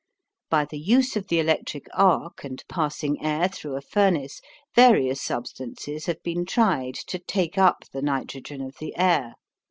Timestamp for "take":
7.19-7.55